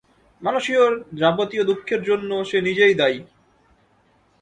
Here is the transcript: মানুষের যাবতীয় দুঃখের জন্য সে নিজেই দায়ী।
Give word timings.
মানুষের 0.41 0.81
যাবতীয় 1.13 1.63
দুঃখের 1.63 2.01
জন্য 2.03 2.31
সে 2.43 2.57
নিজেই 2.61 2.93
দায়ী। 2.93 3.19